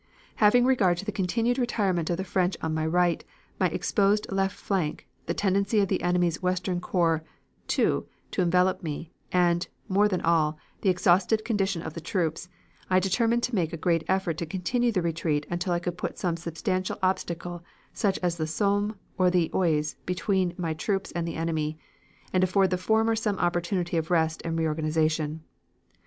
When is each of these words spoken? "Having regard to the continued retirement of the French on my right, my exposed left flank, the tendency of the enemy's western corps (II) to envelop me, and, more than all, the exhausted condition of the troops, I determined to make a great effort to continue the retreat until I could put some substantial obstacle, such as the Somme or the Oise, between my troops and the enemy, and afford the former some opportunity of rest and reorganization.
"Having 0.37 0.65
regard 0.65 0.97
to 0.97 1.05
the 1.05 1.11
continued 1.11 1.59
retirement 1.59 2.09
of 2.09 2.17
the 2.17 2.23
French 2.23 2.57
on 2.63 2.73
my 2.73 2.87
right, 2.87 3.23
my 3.59 3.67
exposed 3.67 4.25
left 4.31 4.55
flank, 4.55 5.05
the 5.27 5.33
tendency 5.35 5.79
of 5.79 5.89
the 5.89 6.01
enemy's 6.01 6.41
western 6.41 6.79
corps 6.81 7.23
(II) 7.69 8.01
to 8.31 8.41
envelop 8.41 8.81
me, 8.81 9.11
and, 9.31 9.67
more 9.87 10.07
than 10.07 10.21
all, 10.21 10.57
the 10.81 10.89
exhausted 10.89 11.45
condition 11.45 11.83
of 11.83 11.93
the 11.93 12.01
troops, 12.01 12.49
I 12.89 12.99
determined 12.99 13.43
to 13.43 13.53
make 13.53 13.73
a 13.73 13.77
great 13.77 14.03
effort 14.07 14.37
to 14.39 14.47
continue 14.47 14.91
the 14.91 15.03
retreat 15.03 15.45
until 15.51 15.71
I 15.71 15.77
could 15.77 15.99
put 15.99 16.17
some 16.17 16.35
substantial 16.35 16.97
obstacle, 17.03 17.63
such 17.93 18.17
as 18.23 18.37
the 18.37 18.47
Somme 18.47 18.95
or 19.19 19.29
the 19.29 19.51
Oise, 19.53 19.97
between 20.07 20.55
my 20.57 20.73
troops 20.73 21.11
and 21.11 21.27
the 21.27 21.35
enemy, 21.35 21.77
and 22.33 22.43
afford 22.43 22.71
the 22.71 22.77
former 22.79 23.15
some 23.15 23.37
opportunity 23.37 23.97
of 23.97 24.09
rest 24.09 24.41
and 24.43 24.57
reorganization. 24.57 25.43